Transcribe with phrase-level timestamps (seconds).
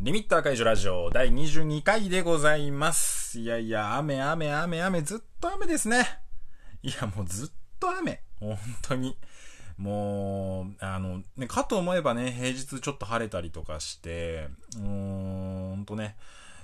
[0.00, 3.40] リミッター解除ラジオ第22回でございます。
[3.40, 6.06] いやいや、雨雨雨雨、ずっと雨ですね。
[6.84, 7.48] いや、もうずっ
[7.80, 8.22] と雨。
[8.38, 9.16] 本当に。
[9.76, 16.16] もう、あの、ね、かと思えばね、平日ちょっと晴れたりとかして、うーん、ほんとね、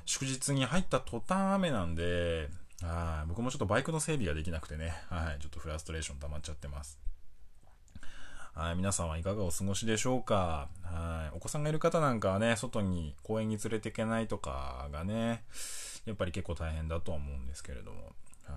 [0.06, 2.50] 祝日に入った途端雨なんで、
[2.82, 7.00] はい僕もちょっとバイクの整備ができなくてね、はい、ちょっとフラストレーション溜まっちゃってます。
[8.54, 10.68] はい、皆さんはいかがお過ごしでしょうか？
[10.84, 15.42] はい、お子さんがいる方なんかはね、外に公園に連れていけないとかがね、
[16.04, 18.12] やっぱり結構大変だとは思うんですけれども、
[18.44, 18.52] は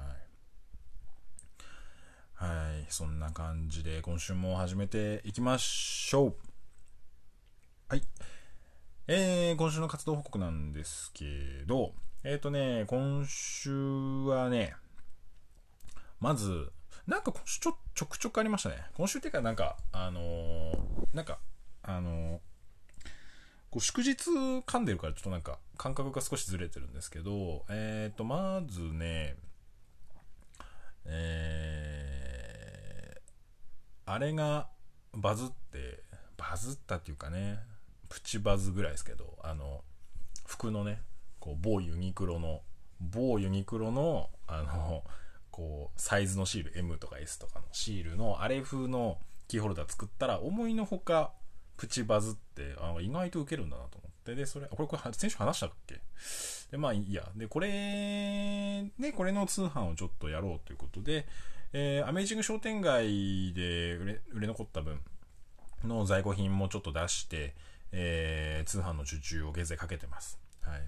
[2.44, 2.46] い。
[2.46, 6.36] はい、そんな感じで今週も始めていきましょう。
[7.90, 8.04] はい。
[9.08, 11.26] えー、今週の活動報告なんですけ
[11.66, 11.94] ど、
[12.24, 13.72] えっ、ー、とね、今週
[14.28, 14.76] はね、
[16.20, 16.72] まず、
[17.08, 18.76] なんか今週ちょちょくちょくありましたね。
[18.96, 20.78] 今週っていうか、なんか、あのー
[21.14, 21.40] なんか、
[21.84, 22.38] あのー
[23.70, 24.30] こう祝日
[24.66, 29.36] 噛んでるからちょっとなんか感覚が少しずれてるんですけど、えっ、ー、と、まずね、
[31.06, 34.70] えー、あれが
[35.14, 36.02] バズって、
[36.38, 37.60] バズったっていうかね、
[38.08, 39.84] プチバズぐらいですけど、あの、
[40.46, 41.02] 服のね、
[41.40, 42.62] こう某ユニクロの、
[43.02, 45.04] 某ユニクロの、あの、
[45.58, 51.34] こう、サイズのシール、M とか S とかのシールの、あれ風のキーホルダー作ったら、思いのほか、
[51.78, 56.00] プチバズって、あ意外とウケるんだなと思って、で、それ、これ、これ、先週話したっけ？
[56.70, 57.28] で、まあいいや。
[57.36, 61.26] で、これ、で、これの通販をちょっとやろうということで、
[61.74, 65.02] えー、アメージング商店街で売れ、売れ残った分
[65.84, 67.56] の在庫品もちょっと出して、
[67.92, 70.40] えー、通販の受注を現在かけてます。
[70.62, 70.82] はい。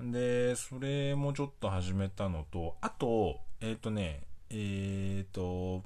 [0.00, 4.54] で、それもちょっと始めたのと、あと、えっ、ー、とね、え
[5.26, 5.82] っ、ー、と、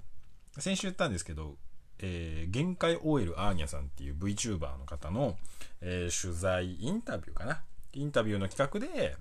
[0.58, 1.56] 先週言ったんですけど、
[2.00, 5.36] えー、限界 OL アーニャさんっていう VTuber の方の、
[5.81, 7.62] えー、取材、インタビューかな。
[7.92, 9.16] インタビューの企画で、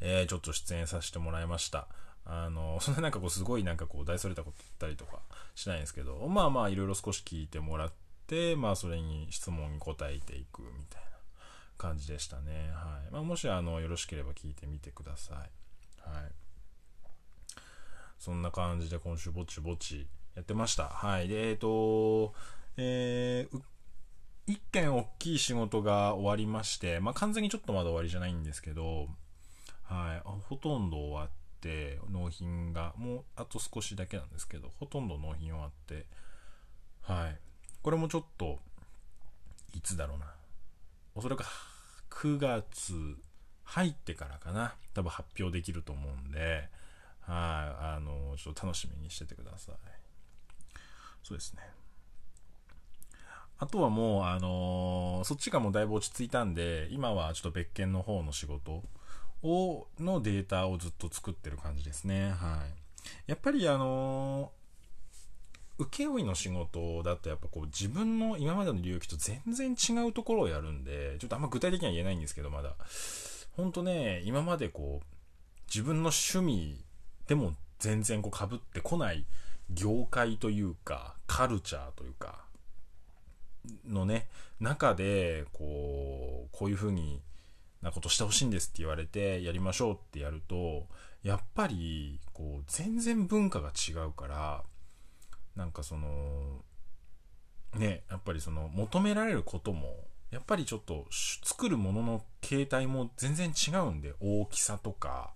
[0.00, 1.88] えー、ちょっと出演させてもらいました。
[2.24, 5.20] あの、 そんななんかこうすごいなんかこう大それたこと言ったりとか
[5.54, 7.92] しないんですけど、まあまあいろいろ少し聞いてもらっ
[8.26, 11.13] て、まあそれに質問に答えていくみたいな
[11.76, 12.70] 感じでしたね。
[12.72, 13.12] はい。
[13.12, 15.36] まあもしあの、よろしければ聞いてみてください。
[15.36, 16.32] はい。
[18.18, 20.84] そんな感じで今週ぼちぼちやってました。
[20.84, 21.28] はい。
[21.28, 22.32] で、えっ、と、
[22.76, 23.62] えー、
[24.46, 29.08] 一件大きい仕事が終わりまして、まあ完全にちょっとまだ終わりじゃないんですけど、
[29.82, 30.22] はい。
[30.48, 31.30] ほとんど終わっ
[31.60, 36.06] て、納品が、もうあと少しだけなんですけど、ほとんど納品終わって、
[37.02, 37.38] はい。
[37.82, 38.58] これもちょっと、
[39.74, 40.33] いつだろうな。
[41.14, 41.44] おそらく
[42.10, 42.94] 9月
[43.64, 44.74] 入ってからかな。
[44.94, 46.68] 多分発表できると思うんで、
[47.20, 47.96] はい。
[47.96, 49.74] あの、ちょっと楽しみにしててください。
[51.22, 51.62] そうですね。
[53.58, 58.82] あとはもう、あのー、そっちがもうだいぶ落ち着いたんで、今はちょっと別件の方の仕事
[59.42, 62.30] を、のデータをずっと作ってる感じですね。
[62.32, 62.66] は
[63.26, 63.30] い。
[63.30, 64.63] やっぱりあのー、
[65.78, 72.74] 請負の仕事だとやっぱこう自分の今までの領域と全然違うところをやるんで、ちょっとあんま具体的には言えないんですけど、まだ。
[73.56, 75.06] ほんとね、今までこう、
[75.66, 76.84] 自分の趣味
[77.26, 79.24] でも全然こう被ってこない
[79.70, 82.44] 業界というか、カルチャーというか、
[83.88, 84.28] のね、
[84.60, 87.20] 中で、こう、こういう風に
[87.82, 90.86] なことしてほしいんですって言われて、やりましょうってやると、
[91.22, 94.64] やっぱり、こう、全然文化が違うから、
[95.56, 96.62] なんかその、
[97.74, 99.96] ね、やっぱりその、求められることも、
[100.30, 105.34] やっぱりちょっと、作るものの形態も全然違うんで、大きさとか、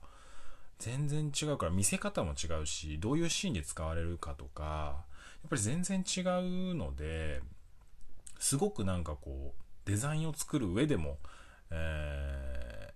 [0.78, 5.04] 全然違うから見せ方も違うしどういうシーンで使われるかとか
[5.42, 7.42] やっぱり全然違うので
[8.38, 11.18] すごくなんかこうデザインを作る上でも、
[11.70, 12.92] え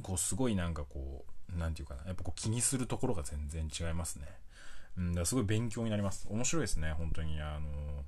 [0.00, 1.24] ー、こうすごいなんかこ
[1.54, 4.26] うなんていうかなやっぱこう気にするところが全然違いますね。
[4.96, 6.26] うんだすごい勉強になります。
[6.30, 7.40] 面白いですね本当に。
[7.40, 8.04] あの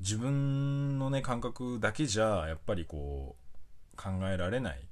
[0.00, 3.36] 自分のね感覚だけじゃやっぱりこ
[3.92, 4.88] う考えられない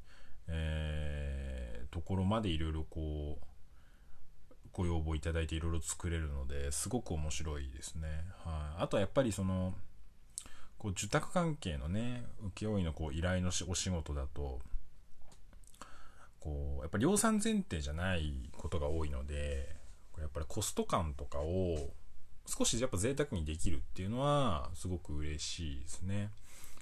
[0.49, 3.47] えー、ところまでいろいろこう
[4.73, 8.09] ご要望いただいていろいろ作れるのですごく面白いですね。
[8.45, 9.75] はい、あとはやっぱりその
[10.79, 12.25] こう受託関係のね
[12.55, 14.61] 請負のこう依頼のお仕事だと
[16.41, 19.75] こうやっぱ量産前提じゃないことが多いので
[20.21, 21.91] やっぱりコスト感とかを
[22.47, 26.31] 少しやっぱ贅沢にできるっていうのはすごく嬉しいですね。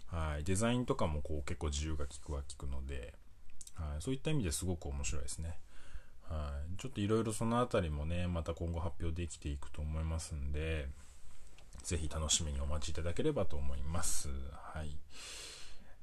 [0.07, 3.15] はい、デザインとかもこう結構自由が利くは利くので、
[3.75, 5.59] はい、そういった意味ですごく面白いですね。
[6.29, 10.89] はい、ちょっといろいろそのあたりもね、また今後発表できていくと思いますんで、
[11.83, 14.29] ぜひ楽しみにお待ちいただければと思います。
[14.53, 14.97] はい。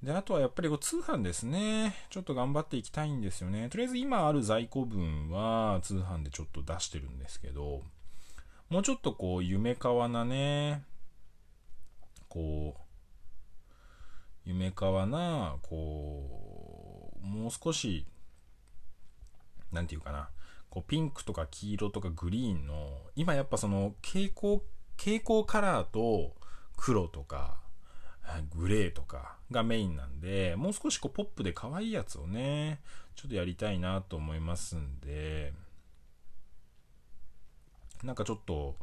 [0.03, 1.95] で、あとはやっぱりこう通販ですね。
[2.09, 3.69] ちょっと頑張っていきたいんですよね。
[3.69, 7.83] とりあえず今ある在庫分は通販でちょっと出してるんですけど、
[8.69, 10.83] もうちょっとこう夢かわなね、
[12.29, 12.81] こう、
[14.45, 18.07] 夢かわな、こう、もう少し、
[19.71, 20.29] なんていうかな、
[20.69, 24.61] こうピンクとか黄色とかグリーンの、今やっぱその蛍光、
[24.97, 26.33] 蛍光カラーと
[26.75, 27.57] 黒とか、
[28.55, 32.81] グレーとかがメインなんで、もう少しこうポップで可愛いやつをね、
[33.15, 35.53] ちょっとやりたいなと思いますんで、
[38.03, 38.77] なんかちょっと、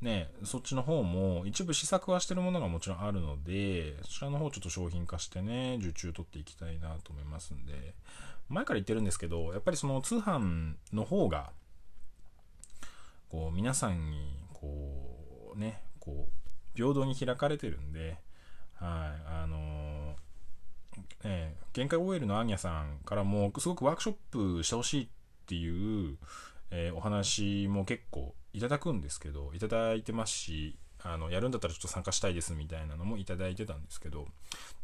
[0.00, 7.94] ね、そっちの方も一部試作はしてるものがもちろんあるので、そちらの方ちょっと商品化してね、受注取っていきたいなと思いますんで、
[8.48, 11.52] 前から言ってるんですけど、やっぱりその通販の方が、
[13.28, 18.18] こう皆さんに、こうね、こう、平等に開かれてるんで、
[18.80, 24.14] はい、あのー、ね、限界 OL のアーニャさんからも、すごくワークショッ
[24.58, 25.08] プしてほしいっ
[25.46, 26.16] ていう、
[26.70, 34.26] えー、お話も結構いただくんですけど、いただいてますし、あの、やるんだったらちょっと参加したいですみたいなのもいただいてたんですけど、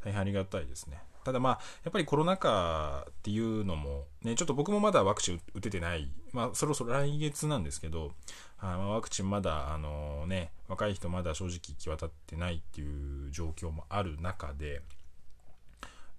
[0.04, 0.98] 大変ありがたいですね。
[1.24, 8.12] ただまあ、やっぱりコロナ禍っていうのも、ね、ちょっと僕もまだワクチン打ててない、まあ、そろそろ来月なんですけど、
[8.58, 14.82] あワクチンまだ、あのね、若い人まだ正直行き渡ってないっていう状況もある中で、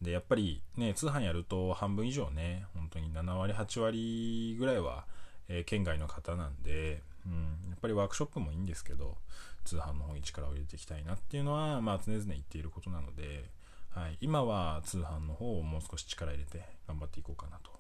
[0.02, 5.06] で、やっぱりね、通販やると半分以上ね、本当に7割、8割ぐらいは、
[5.48, 9.18] えー、県外の方なんで、うん、やっぱりワークショップもいいんですけど、
[9.64, 13.50] 通販の方に力を入れていきたいなっていうのは、まあ常々言っていることなので、
[13.90, 17.72] はい、今は通販の方をもう少し力入れて頑張っていこうかなと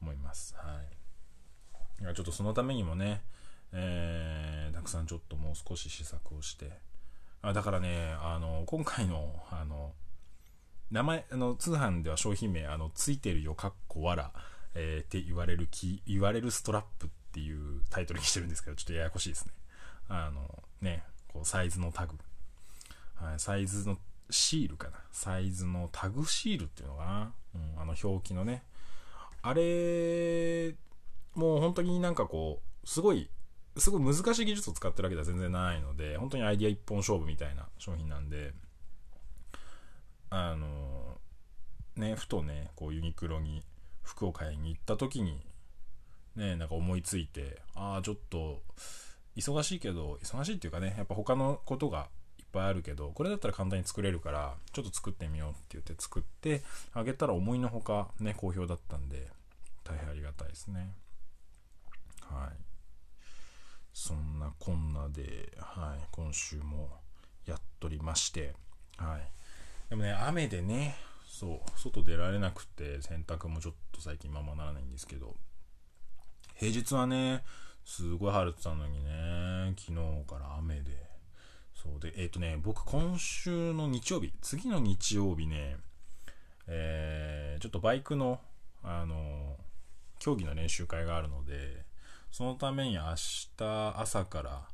[0.00, 0.54] 思います。
[0.56, 2.14] はい。
[2.14, 3.22] ちょっとそのためにもね、
[3.72, 6.70] えー、たくさんちょっともう少し試作をして、
[7.42, 9.92] あだからね、あの、今回の、あの、
[10.90, 14.32] 名前、あの、通販では商品名、あの、ついてるよ、かっこわら、
[14.74, 19.52] えー、って言われるき、言われるストラップっっていうタイトルにしてるんですけど、ちょっとややこしいですね。
[20.08, 22.16] あの、ね、こう、サイズのタグ。
[23.14, 23.98] はい、サイズの
[24.30, 24.98] シールかな。
[25.12, 27.32] サイズのタグシールっていうのかな。
[27.54, 28.62] うん、あの表記のね。
[29.42, 30.74] あれ、
[31.34, 33.30] もう本当になんかこう、すごい
[33.78, 38.52] すごい難しい技術を使ってるわけでは全然ないので、本当にアイディア一本勝負みたいな商品なんで、
[40.30, 41.18] あの、
[41.96, 43.62] ね、ふとね、こうユニクロに
[44.02, 45.40] 服を買いに行った時に、
[46.38, 48.62] ね、なんか思いついて、ああ、ちょっと、
[49.36, 52.08] 忙しいけど、忙しいっていうかね、やっぱ他のことが
[52.38, 56.62] いっぱいあるけど、これだったら簡単に作れるから、ちょっと作ってみようって言って作って、
[56.94, 59.28] あげたら思いのほかね、好評だったんで、
[59.84, 60.92] 大変ありがたいですね。
[62.22, 62.56] はい。
[63.92, 66.88] そんなこんなで、はい、今週も
[67.46, 68.54] やっとりまして、
[68.96, 69.28] はい。
[69.90, 70.96] でもね、雨でね、
[71.26, 75.36] そう、外出られなくて、洗濯もちょっと最近ままならないんですけど、
[76.58, 77.44] 平日はね、
[77.84, 79.94] すごい晴れてたのにね、昨日
[80.26, 80.90] から雨で、
[81.72, 85.76] そうで、えっ、ー、とね、僕今週の日曜日、次の日曜日ね、
[86.66, 88.40] えー、ちょっとバイクの、
[88.82, 89.56] あの、
[90.18, 91.84] 競技の練習会があるので、
[92.32, 93.02] そのために明
[93.56, 94.68] 日朝から、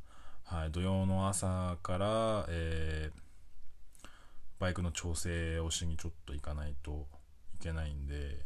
[0.45, 4.09] はい、土曜の朝から、えー、
[4.59, 7.07] バイクの調整をしにちょっと行かないと
[7.57, 8.39] いけないんで、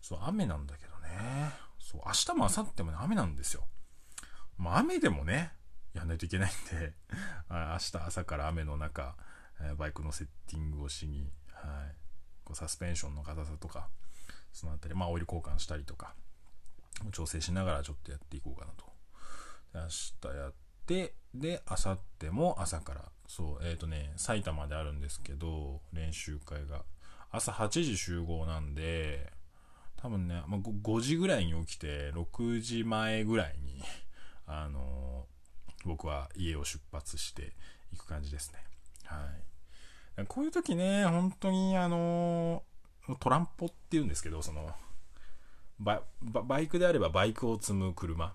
[0.00, 1.67] そう、雨なんだけどね。
[1.88, 3.64] そう、明日も明後日もね、雨なんですよ。
[4.58, 5.52] まあ、雨でもね、
[5.94, 6.92] やんないといけないんで
[7.48, 9.16] 明日朝から雨の中、
[9.58, 11.96] え、バイクのセッティングをしに、はい、
[12.44, 13.88] こうサスペンションの硬さとか、
[14.52, 16.14] そのあたり、まあ、オイル交換したりとか、
[17.10, 18.92] 調整しながらちょっとやっていこうかなと。
[19.72, 20.54] 明日やっ
[20.84, 26.84] て、で、明後日も朝から、そう、えっ、ー、とね、埼玉であるんですけど、練習会が。
[27.30, 29.32] 朝8時集合なんで、
[30.00, 33.82] 多分ね、まあ、5時ぐらいに起きて、6時前ぐらいに、
[34.46, 37.52] あのー、僕は家を出発して
[37.92, 38.64] いく感じですね。
[39.04, 39.28] は
[40.22, 40.26] い。
[40.26, 44.74] こういう時ね、本当にあのー、トランポって言うんですけど、その、
[45.78, 46.02] バ
[46.60, 48.34] イクであればバイクを積む車。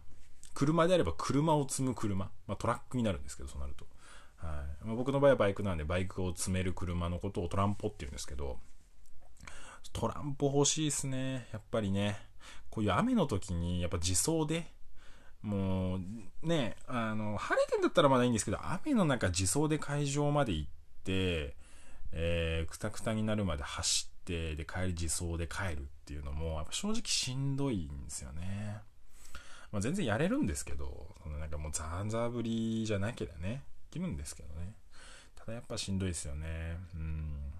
[0.53, 2.31] 車であれば車を積む車。
[2.47, 3.85] まあ、トラックになるんですけど、そうなると。
[4.37, 8.59] はいまあ、僕の場合はバイクなんで、バイクを積める車のことをトランポって言うんですけど、
[9.93, 11.47] トランポ欲しいですね。
[11.53, 12.17] やっぱりね。
[12.69, 14.65] こういう雨の時に、やっぱ自走で、
[15.43, 15.99] もう、
[16.41, 20.69] ね、あの、晴れてんだったらまだいいんですけど、雨の中自走で会場まで行っ
[21.03, 21.55] て、
[22.11, 28.79] えー、くたくたになるまで走って、で、帰り自走で帰るっていうのも、やっぱ正直しんどいんですよね。
[29.71, 34.73] まあ、全然やれるんですけど、そのなんかもうザーザーぶりじゃなければね、きるんですけどね。
[35.35, 36.77] ただやっぱしんどいですよね。
[36.95, 37.52] うん。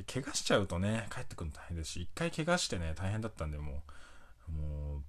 [0.00, 3.82] で怪我しちゃうとね、帰ってくるの大変ですし、一回怪我してね、大変だったんで、も
[4.48, 5.02] う、もう、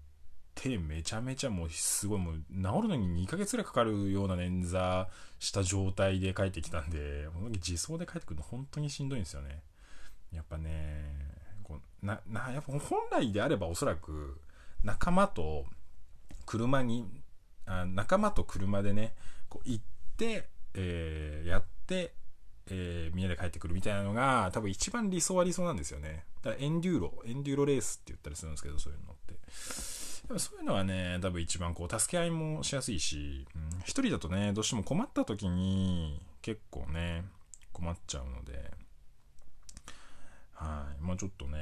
[0.53, 5.07] 手めちゃめちゃもうすごいもう治るのに2ヶ月ぐらいかかるような捻挫
[5.39, 9.63] した状態で帰ってきたんで、自走で帰ってくるの本当にしんどいんですよね。
[10.33, 11.15] やっぱね、
[11.63, 14.39] こうな、な、やっぱ本来であればおそらく
[14.83, 15.65] 仲間と
[16.45, 17.07] 車に、
[17.65, 19.15] あ仲間と車でね、
[19.49, 19.83] こう行っ
[20.17, 22.13] て、えー、やって、
[22.73, 26.23] えー、みんなで帰ってくるみたいなのが多分一番理想は理想なんですよね。
[26.41, 29.35] だからエンデューロ、エンデューロレースって言ったりするんですけど、そういうのって。
[30.39, 37.25] そういうのはね、多分一番こう、助け合いもしやすいし、うん、一人だとね、どうしても困った時に結構ね、
[37.73, 38.71] 困っちゃうので、
[40.53, 41.03] はい。
[41.03, 41.57] まあちょっとね、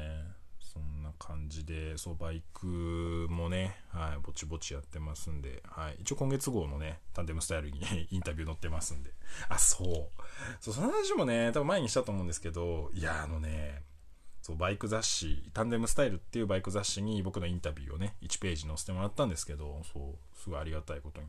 [0.71, 5.97] そんな感じで、そう、バイクもね、はい、ぼちぼちやってますんで、はい。
[6.01, 9.11] 一応今月号のね、タンデムスタイルに インタビュー載ってますんで。
[9.47, 10.21] あ、そう。
[10.61, 13.83] そう、その話もね、多分前にしたと思うんですけど、いや、あのね、
[14.41, 21.27] そうバイク雑誌タンデムスタイルっていうバイク雑誌に僕のインタビューをね1ページ載せてもらったんですけどそうすごいありがたいことに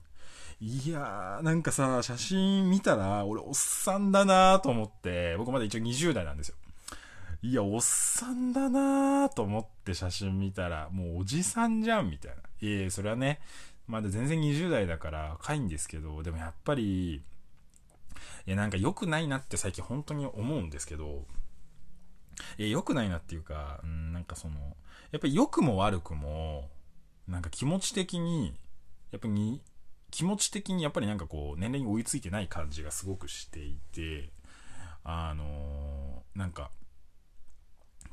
[0.60, 6.56] いやーなんかさ写真見たら俺おっさんだなーと思って僕まだ一応20代なんですよ
[7.42, 12.36] いやおっさんだなーと思って写真見たらもうおじさんじゃんみたいな。
[12.62, 13.40] えいえそれはね
[13.86, 17.22] まだ全然20代だから若いんですけどでもやっぱりい
[18.46, 21.24] やなんか良くないなって最近本当に思うんですけど
[22.58, 24.54] え良くないなっていうか、うん、なんかその、
[25.12, 26.68] やっぱり良くも悪くも、
[27.28, 28.54] なんか気持ち的に、
[29.12, 29.62] やっぱり
[30.10, 34.30] 気持ち的にやっぱりなんかこう、年齢に追いついてない感じがすごくしていて、
[35.04, 36.70] あのー、なんか、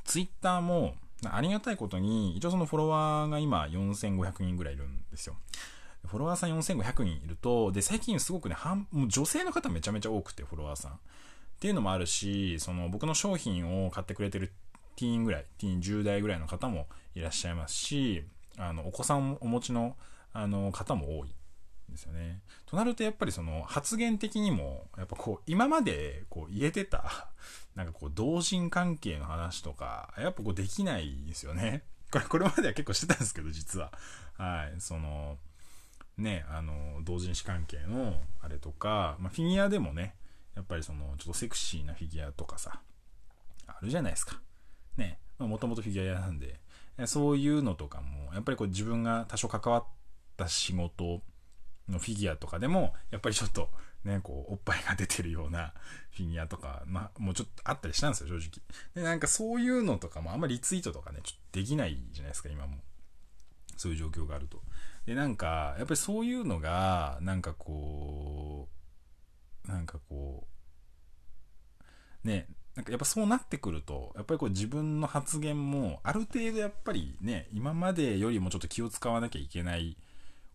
[0.07, 0.95] ツイッターも、
[1.25, 5.35] ありがたいことに、一応そのフォロワーが今4500人ぐらいいるんですよ。
[6.05, 8.55] フォロワーさん4500人いると、で、最近すごくね、
[8.91, 10.91] もう女性の方めちゃめちゃ多くて、フォロワーさん。
[10.93, 10.95] っ
[11.59, 14.53] ていうのもあるし、その僕の商品を買ってくれてる
[14.95, 18.23] ティーンぐらい、ティーン10代ぐらいの方もいらっしゃいますし、
[18.57, 19.97] あの、お子さんをお持ちの、
[20.33, 21.33] あの、方も多い
[21.89, 22.41] ですよね。
[22.65, 27.29] となるとやっぱりその発言的にも、やっぱこう、今までこう言えてた、
[27.75, 31.83] なんかこう、同人関係の話とか、やっぱこうできないですよね。
[32.11, 33.91] これ、これまでは結構してたんですけど、実は。
[34.37, 34.79] はい。
[34.79, 35.37] その、
[36.17, 40.15] ね、あの、同人誌関係のあれとか、まあ、フィギュアでもね、
[40.55, 42.81] やっぱりその、ちょっとセクシーなフィギュアとかさ、
[43.67, 44.41] あるじゃないですか。
[44.95, 45.19] ね。
[45.37, 46.59] もともとフィギュア屋なんで、
[47.05, 49.85] そういうのとかも、やっぱりこう自分が多少関わっ
[50.35, 51.21] た仕事
[51.89, 53.69] のフィギュアとかでも、やっぱりちょっと、
[54.03, 55.73] ね、こう、おっぱいが出てるような
[56.11, 58.61] フィギュアとか、まあ、もうちょっとあったりしたんですよ、正直。
[58.95, 62.77] で、なんかそういうのとかもあんまりリツイートとかね、ちょっとできないじゃないですか、今も。
[63.75, 64.61] そういう状況があると。
[65.05, 68.69] で、なんか、やっぱりそういうのが、なんかこ
[69.65, 70.47] う、なんかこ
[72.23, 79.97] う、ね、なんかやっぱそうなってくると、やっぱりこう自分の発言も、ある程度やっぱりね、今までよりもちょっと気を使わなきゃいけない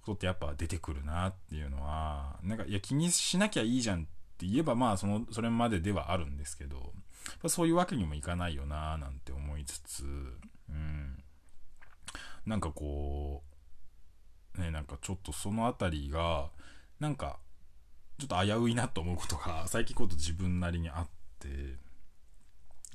[0.03, 4.03] ことってやっぱ出てくるなっていうのは、なんか、いや気にしなきゃいいじゃんっ
[4.37, 6.93] て言えばまあその、それまでではあるんですけど、
[7.49, 10.05] そういうわけにもいかないよななんて思いつつ、
[10.69, 11.23] うん。
[12.47, 13.43] なんかこ
[14.57, 16.51] う、ね、なんかちょっとそのあたりが、
[16.99, 17.39] なんか、
[18.19, 21.09] ちょっと危ういなと思うことが最近こと自分なりにあっ
[21.41, 21.77] て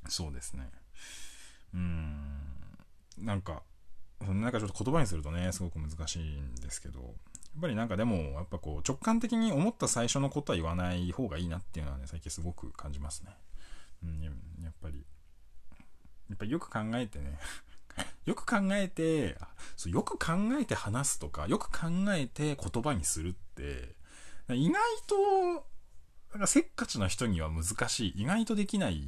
[0.07, 0.69] そうですね
[1.73, 2.39] うん
[3.17, 3.63] なんか
[4.21, 7.12] なんかちょっと言葉にするとねすごく難しいんですけどやっ
[7.62, 13.31] ぱりなんかでもやっぱこう直感的に思った最初のことは言わない方がいいなっていうのはね最近すごく感じますね。
[14.03, 14.29] うんや
[14.69, 15.05] っぱり
[16.29, 17.39] やっぱりよく考えてね
[18.25, 19.38] よく考えて
[19.75, 23.97] そうよく考えて話すとかよく考えて言葉にするって
[24.55, 25.65] 意外と、
[26.31, 29.07] なんかせっかちな人には難しい、意外とできない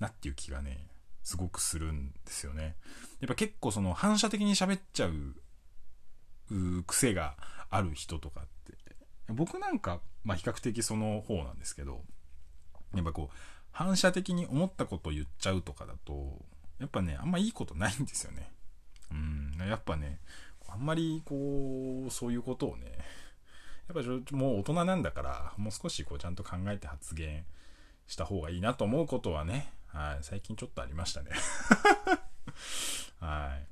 [0.00, 0.86] なっていう気がね、
[1.24, 2.76] すごくするんですよね。
[3.20, 7.36] やっぱ結構その反射的に喋っちゃう、癖が
[7.70, 12.02] ある人とかって、僕なんか、まあ比較的その方なんですけど、
[12.94, 13.36] やっぱこう、
[13.72, 16.44] 反射的に思ったことを言っちゃうとかだと、
[16.78, 18.52] やっぱね、あんまいいことないんですよね。
[19.10, 20.20] うん、やっぱね、
[20.68, 22.92] あんまりこう、そういうことをね、
[23.88, 27.46] やっぱもう大人なんだから、もう少しこうちゃんと考えて発言
[28.06, 31.30] した方がいいなと思うことはね、はい、最近ちょっとありましたね。
[33.20, 33.66] はい。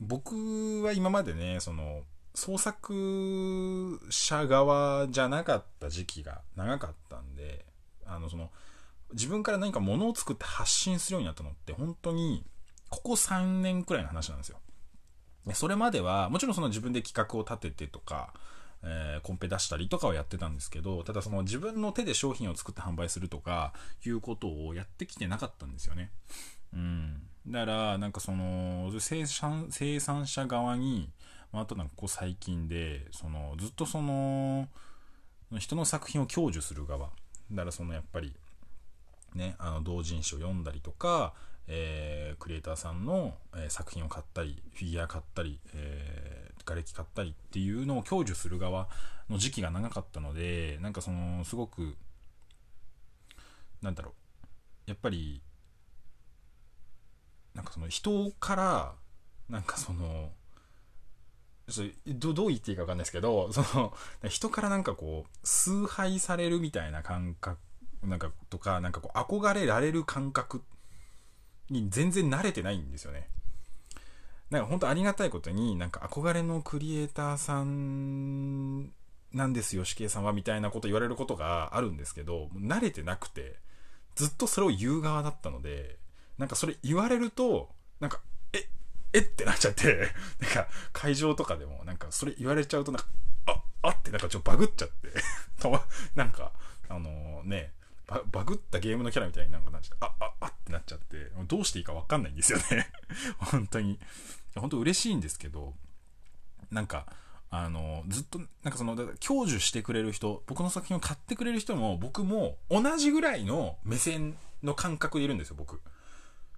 [0.00, 2.02] 僕は今までね、その、
[2.34, 7.66] 創作者側じゃなかった時期が長かったんで、
[8.06, 8.50] あの、その、
[9.12, 12.46] 自分から何か物を作って発信するようになったのって、本当に、
[12.88, 14.58] ここ3年くらいの話なんですよ。
[15.52, 18.32] それまでは、もちろんその自分で企画を立ててとか、
[18.82, 23.72] えー、コンペ出したりとかはやってたんですけど、ただその自分の手で商品を作って販売するとか
[24.04, 26.10] いうことをやってきてなかったんですよね。
[26.72, 27.22] うん。
[27.46, 31.10] だから、なんかその、生産生産者側に、
[31.52, 34.68] まあ、あとなんかこう最近で、その、ずっとその、
[35.58, 37.08] 人の作品を享受する側。
[37.50, 38.34] だからそのやっぱり、
[39.34, 41.34] ね、あの同人誌を読んだりとか、
[41.66, 48.88] えー、クリエイターさんの、えー、作品を買ったり、フィギュア買ったり、え、瓦礫買ったりっていうのを享受する側
[49.30, 51.96] の時期が長かったので、なんかその、すごく、
[53.82, 55.42] なんだろう、やっぱり、
[57.54, 58.94] なんかその人から、
[59.48, 60.32] なんかその、
[62.06, 63.94] どどう言っていいか分かんないですけど、その、
[64.28, 67.58] 人からなんかこう、崇拝されるみたいな感覚、
[68.02, 70.62] なんか、とか、なんかこう、憧れられる感覚
[71.68, 73.28] に全然慣れてないんですよね。
[74.50, 78.92] なんか本当ありがたいことに、なんか憧れのクリエイターさん
[79.32, 83.56] なんですよ、死刑さんは、みたいなこと言われることがあるんですけど、慣れてなくて、
[84.14, 85.98] ずっとそれを言う側だったので、
[86.38, 88.20] なんかそれ言われると、なんか、
[88.52, 88.68] え、
[89.12, 93.08] えってなっちゃって、 なんか会場とかでも、なんかそれ言われちゃうと、なんか、
[93.46, 95.12] あ、あってなんかちょっとバグっちゃって、
[96.14, 96.52] なんか、
[96.88, 97.74] あのー、ね、
[98.06, 102.90] ババグったゲームのキャラみたいになんかなっちゃって、あ、あ、あってなっちゃって、どうしていいかわかんないんですよね
[103.38, 104.00] 本当に。
[104.56, 105.74] 本当嬉しいんですけど、
[106.70, 107.06] なんか、
[107.50, 115.80] あの、ずっと、なんかその、享受してくれる人、僕の作品を買ってくれる人も、僕も同じぐらいの目線の感覚でいるんですよ、僕。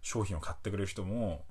[0.03, 1.45] 商品を買ってくれる人も、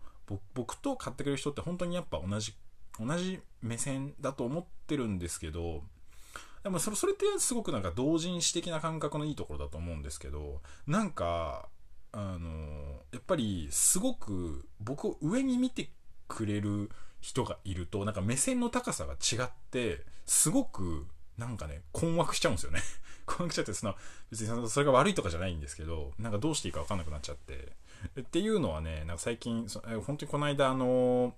[0.53, 2.53] 僕と買ってくれる人って本当にやっぱ同じ、
[2.99, 5.83] 同じ目線だと思ってるんですけど、
[6.63, 11.69] でもそれ、それってすごくなんか同人誌的な感覚のいいところだと思うんですけど、なんか、
[12.11, 15.89] あの、やっぱりすごく僕を上に見て
[16.29, 21.05] くれる人がいると、なんか目線の高さが違って、すごく
[21.37, 22.79] なんかね、困惑しちゃうんですよね。
[23.25, 23.95] 困惑しちゃって、その、
[24.29, 27.73] 別にそれが悪いとかじゃないんですけど、なんかどうしていいかわかんなくなっちゃって。
[28.19, 29.67] っていうのはね、なんか最近、
[30.05, 31.35] 本当にこの間、あの、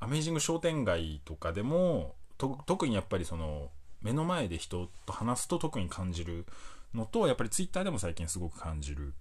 [0.00, 3.70] アメージング商店街とかでも、特にやっぱりその、
[4.02, 6.46] 目の前で人と話すと特に感じる
[6.94, 9.14] のと、やっぱりツイッターでも最近すごく感じる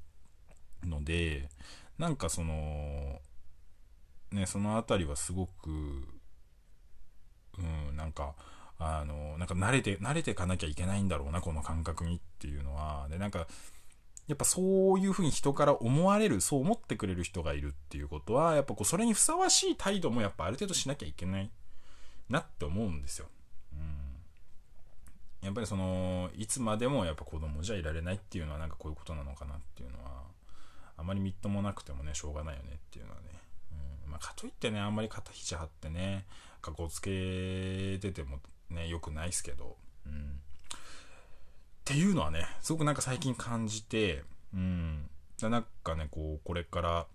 [0.84, 1.50] ので、
[1.98, 3.22] なんかその、
[4.32, 5.72] ね、そのあたりはすごく、う
[7.92, 8.36] ん、なんか、
[8.78, 13.08] あの、なんか慣れて、慣れてかなきゃいけないんだろうな、この感覚にっていうのは。
[13.10, 13.48] で、なんか、
[14.28, 21.52] やっぱそういうふうに人から思われる、そう思ってくれる人がいるっていうことは、やっぱこう、それにふさわしい態度もやっぱある程度しなきゃいけない
[22.30, 23.28] なって思うんですよ。
[23.74, 24.16] うん。
[25.46, 30.24] やっぱりその、いつまでもやっぱ子供じゃいられないっていうのはなんかこういうことなのかなっていうのは、
[30.98, 33.30] あまりみっともなくてもね、しょうがないよねっていうのはね。
[34.16, 36.26] まあ、かといってね、あんまり肩肘張ってね、
[36.62, 39.76] かこつけててもね、良くないっすけど、
[40.06, 40.14] うん。
[40.14, 40.78] っ
[41.84, 44.24] ていうのはね、すごくなんか最近感じて、
[44.54, 45.10] うん。
[45.42, 47.08] なんかね、こう、これから、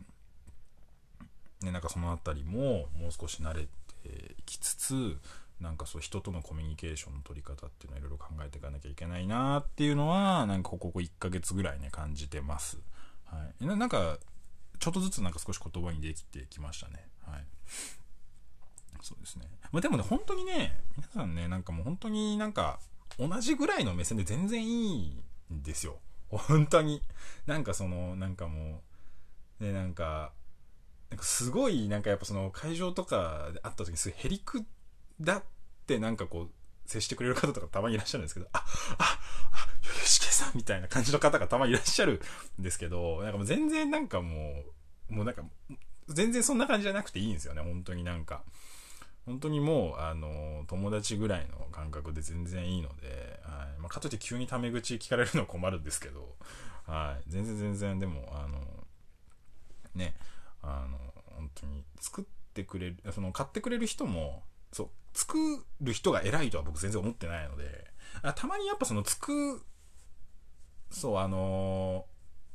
[1.62, 3.68] ね、なんかそのあたりも、もう少し慣れて
[4.38, 5.18] いきつつ、
[5.58, 12.78] なんかそう人とのコミュニケーションの取り方っていうのをいろいろ考えていかなきゃいけないなっていうのは、なんかここ1ヶ月ぐらいね、感じてます。
[13.24, 13.66] はい。
[13.66, 14.18] なんか、
[14.80, 17.06] ちょっとずつなんか少し言葉にできてきましたね。
[17.26, 17.44] はい。
[19.02, 19.46] そうですね。
[19.72, 22.80] まあ、でもね、本当にね、皆さんね、なんかもう本当になんか、
[23.18, 25.98] 同じぐらいの目線で全然いいんですよ。
[26.28, 27.02] 本当に。
[27.46, 28.82] なんかその、なんかも
[29.60, 30.32] う、ね、なんか、
[31.10, 34.64] なんかすごい、なんかやっぱその会場とかで会った時にすごいへりく
[35.20, 35.42] だっ
[35.86, 36.50] てなんかこう、
[36.86, 38.64] 接してくれる方とかたまにいらっしゃるんですけど、あ、あ、
[38.98, 42.20] あ、よしさんみたいな感じの方がたまにいらっしゃる
[42.58, 44.62] んですけど、なんかもう全然なんかも
[45.10, 45.42] う、もうなんか、
[46.08, 48.42] 全然そんな感じじゃなくていいんですよね、本当になんか。
[49.26, 56.36] 本当にもう、あの、友達ぐらいの感覚で全然いいので、はいまあ、かといって急にタメ口聞かれるのは困るんですけど、
[56.86, 58.58] はい、全然全然、でも、あの、
[59.94, 60.14] ね、
[60.62, 60.98] あの、
[61.36, 62.24] 本当に作っ
[62.54, 65.36] てくれる、その買ってくれる人も、そう、作
[65.80, 67.90] る人が偉いとは僕全然思ってないので、
[68.22, 69.64] あたまにやっぱその作、
[70.90, 72.06] そう、あの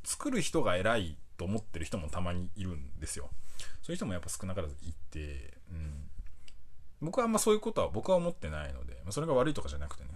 [0.04, 3.30] 作る人が偉いと思ってる人もたまにいるんですよ。
[3.82, 6.10] そういう人もやっぱ少なからずいて、うん。
[7.02, 10.10] 僕はあんまそういうことは僕は思ってないので、それが悪いとかじゃなくてね、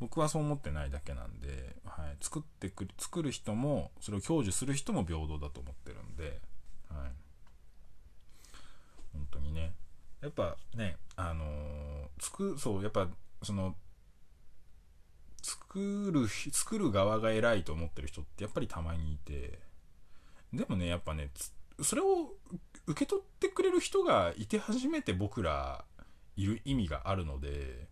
[0.00, 6.40] 僕はそう思ってないだけなんで、はい、作ってくる、作る人も、それを享受する人も平等だと思ってるんで、
[6.88, 7.12] はい。
[9.12, 9.72] 本当にね。
[10.20, 13.08] やっぱね、あのー、つく、そう、やっぱ、
[13.42, 13.74] その、
[15.42, 19.58] 作る、作る側が偉いと思ってる人ってやっぱりたまにいて、
[20.52, 21.30] でもね、やっぱね、
[21.82, 22.32] それを
[22.86, 25.84] 受け取ってくれる人がいて初めて僕ら
[26.36, 27.88] いる意味があるので、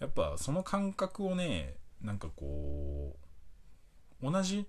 [0.00, 3.16] やっぱその感覚をねなんかこ
[4.22, 4.66] う同じ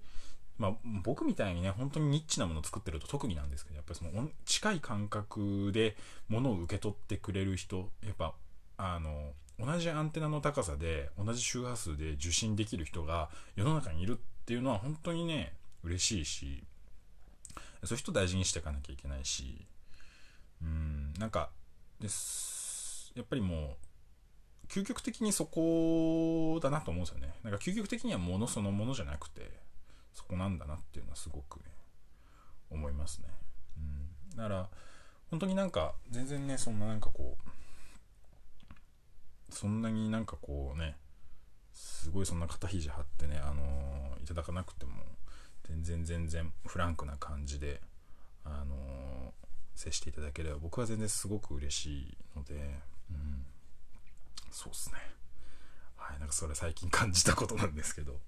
[0.58, 0.72] まあ
[1.04, 5.95] 僕みたいにね本当にニッチなものを作ってると特になんですけどやっぱりその近い感覚で
[6.28, 8.34] 物を受け取ってくれる人やっぱ
[8.78, 16.63] あの同じアンテナの高さで同じ周波数で受信できる人が世の中にいるっていうのは本当にね嬉しいし
[17.84, 19.65] そういう人大事にしていかなきゃいけないし
[20.62, 21.50] うんなんか
[22.00, 23.78] ですやっぱりも
[24.65, 27.34] う究極的にそこだなと思うんですよね。
[27.43, 29.50] なんか究極的にはものそのものじゃなくて
[30.13, 31.65] そこなんだなっていうのはすごくね
[32.69, 33.30] 思いますね、
[34.32, 34.69] うん、だから
[35.32, 37.59] 本当になんか全然ねそんななんかこう
[39.52, 40.98] そんなになんかこうね
[41.74, 44.92] すごいそんな肩肘張ってねあのー、いただかなくても
[45.68, 47.82] 全然全然フランクな感じで
[48.44, 49.30] あのー、
[49.76, 52.54] 接していただければ僕は全然すごく嬉しいので、
[53.12, 53.46] うん、
[54.52, 54.96] そうっすね。
[55.96, 58.20] はいなんかそれ最近感じたことなんですけどはい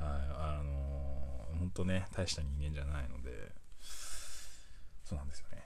[0.00, 3.52] あのー、本当ね大した人間じゃないので
[5.04, 5.64] そうなんですよね。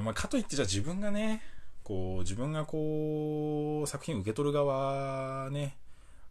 [0.00, 1.42] まあ、かといってじゃあ自分がね
[1.84, 5.76] こう自分がこう作品受け取る側ね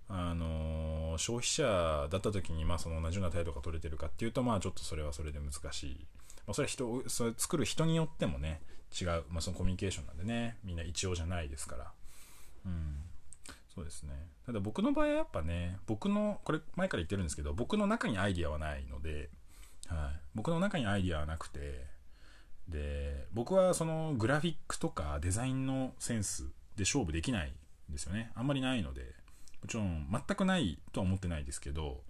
[0.07, 6.05] あの消費者だった時にまあその同じような態度が取れてるかっていうとまあちょっとそれはそれで難しい、
[6.45, 8.61] まあ、それは人それ作る人によってもね
[8.99, 11.91] 違う、まあ、そのコミュニケーションなんでねみんな一応じゃないですから。
[12.65, 12.95] うん。
[13.73, 14.11] そうですね。
[14.45, 19.29] ただ僕の場合はやっぱね僕のこれ前から言ってるんですけど僕の中にアイディアはないので、
[19.87, 21.85] はい、僕の中にアイディアはなくて
[22.71, 26.43] で僕はそのグラフィックとかデザインのセンス
[26.75, 27.53] で勝負できない
[27.89, 28.31] んですよね。
[28.35, 29.01] あんまりないので
[29.61, 32.01] もちろん全くないとは思ってないですけど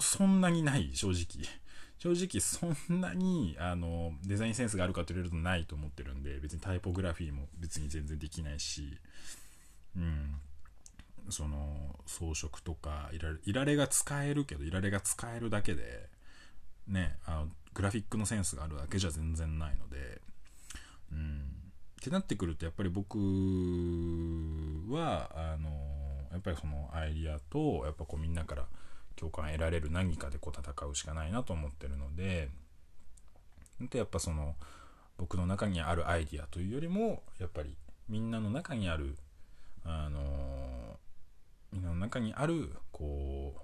[0.00, 1.46] そんなにない正直。
[1.98, 8.96] 正直そんなにあのデザインセンスがあるかと言われるとないと思ってるんで別にタイポグラフィーも別に全然できないし
[9.96, 10.34] うん。
[11.28, 13.10] その装飾とか
[13.44, 16.08] いられが使えるけどいられが使えるだけで
[16.90, 20.20] ねあのグラフィックのセンスがあるだけじゃ全然ないので
[21.12, 21.60] うん。
[22.00, 23.18] ってなってくるとやっぱり僕
[24.90, 25.68] はあの
[26.32, 28.64] やっぱりそのアイディアとやっぱこうみんなから
[29.16, 32.48] 共感得られる何かでこう戦うしかないなと思ってるので
[33.80, 34.54] でやっぱその
[35.18, 37.76] 僕の中にあるアイディアというよりもやっぱり
[38.08, 39.18] みんなの中にある
[39.84, 40.96] あの
[41.70, 43.54] みんなの中にあるこ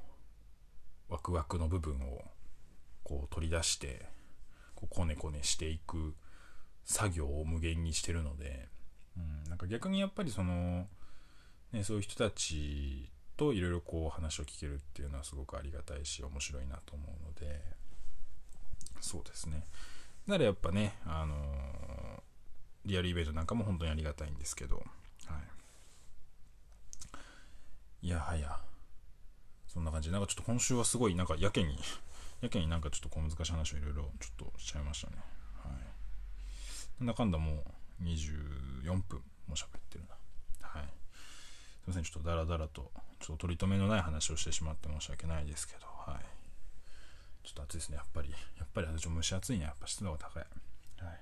[1.08, 2.22] うワクワクの部分を
[3.06, 4.04] こう取り出して
[4.74, 6.16] こうコネコネしていく
[6.84, 8.66] 作業を無限にしてるので、
[9.16, 10.88] うん、なんか逆にやっぱりその、
[11.72, 17.60] ね、そういう人たちといろいろこう話を聞けるっていうのはすごくありがたいし面白いなと思うので
[19.00, 19.62] そうですね。
[20.26, 22.20] だからやっぱねあのー、
[22.86, 24.82] リアルイベントなんかも本当にありがたいんですけど、は
[28.02, 28.58] い、いやはや
[29.68, 31.78] そんな感じでなんかちょっと今週はすごいなんかやけに
[32.40, 35.16] やけになんかちょっと小難しい話をいろいろちょっとしちゃいましたね。
[35.62, 35.72] はい。
[37.01, 37.64] なんだかんだも
[38.01, 40.14] う24分も喋ってるな。
[40.61, 40.83] はい。
[40.83, 46.25] すいません、ちょっとダラダラと、ちょっと取り留めのない話をしてしまって申し訳ないですけど、はい。
[47.46, 48.31] ちょっと暑いですね、やっぱり。
[48.31, 50.42] やっぱり私も蒸し暑いね、やっぱ湿度が高い。
[50.42, 51.20] はい。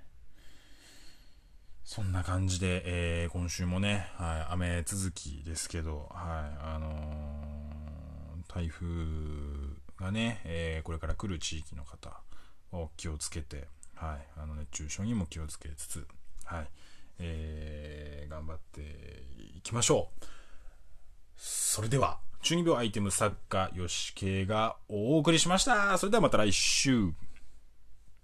[1.84, 8.86] そんな感じで、えー、今週もね、はい、雨続きですけど、はい、あのー、台風
[10.04, 12.20] がね、えー、これから来る地域の方
[12.72, 16.06] を気をつけて、はい、あの熱中症にも気をつけつつ、
[16.44, 16.66] はい
[17.18, 19.24] えー、頑張って
[19.56, 20.24] いきましょう。
[21.36, 25.96] それでは、中二病アイテム作家、吉慶がお送りしました。
[25.96, 27.12] それではまた来週。